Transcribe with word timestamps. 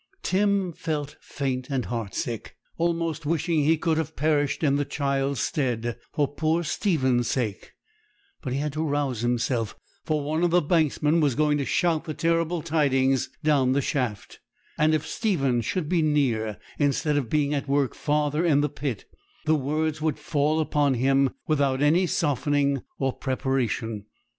Tim 0.23 0.73
felt 0.73 1.15
faint 1.21 1.69
and 1.69 1.85
heart 1.85 2.15
sick, 2.15 2.55
almost 2.75 3.23
wishing 3.23 3.63
he 3.65 3.77
could 3.77 3.97
have 3.99 4.15
perished 4.15 4.63
in 4.63 4.75
the 4.77 4.83
child's 4.83 5.41
stead, 5.41 5.95
for 6.11 6.27
poor 6.27 6.63
Stephen's 6.63 7.27
sake; 7.29 7.73
but 8.41 8.51
he 8.51 8.57
had 8.57 8.73
to 8.73 8.83
rouse 8.83 9.21
himself, 9.21 9.75
for 10.03 10.23
one 10.23 10.41
of 10.43 10.49
the 10.49 10.59
banksmen 10.59 11.19
was 11.21 11.35
going 11.35 11.59
to 11.59 11.65
shout 11.65 12.05
the 12.05 12.15
terrible 12.15 12.63
tidings 12.63 13.29
down 13.43 13.73
the 13.73 13.79
shaft; 13.81 14.39
and 14.75 14.95
if 14.95 15.05
Stephen 15.05 15.61
should 15.61 15.87
be 15.87 16.01
near, 16.01 16.57
instead 16.79 17.15
of 17.15 17.29
being 17.29 17.53
at 17.53 17.67
work 17.67 17.93
farther 17.93 18.43
in 18.43 18.61
the 18.61 18.69
pit, 18.69 19.05
the 19.45 19.53
words 19.53 20.01
would 20.01 20.17
fall 20.17 20.59
upon 20.59 20.95
him 20.95 21.29
without 21.45 21.79
any 21.79 22.07
softening 22.07 22.81
or 22.97 23.13
preparation. 23.13 24.05